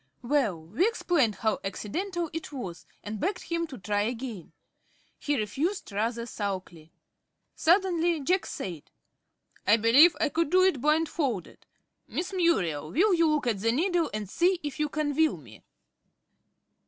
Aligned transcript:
Well, 0.23 0.59
we 0.59 0.87
explained 0.87 1.35
how 1.35 1.59
accidental 1.63 2.31
it 2.33 2.51
was, 2.51 2.87
and 3.03 3.19
begged 3.19 3.41
him 3.43 3.67
to 3.67 3.77
try 3.77 4.01
again. 4.01 4.51
He 5.19 5.37
refused 5.37 5.91
rather 5.91 6.25
sulkily. 6.25 6.91
Suddenly 7.55 8.19
Jack 8.21 8.47
said: 8.47 8.89
"I 9.67 9.77
believe 9.77 10.15
I 10.19 10.29
could 10.29 10.49
do 10.49 10.63
it 10.63 10.81
blindfolded. 10.81 11.67
Miss 12.07 12.33
Muriel, 12.33 12.89
will 12.89 13.13
you 13.13 13.27
look 13.29 13.45
at 13.45 13.59
the 13.59 13.71
needle, 13.71 14.09
and 14.11 14.27
see 14.27 14.59
if 14.63 14.79
you 14.79 14.89
can 14.89 15.15
will 15.15 15.37
me?" 15.37 15.61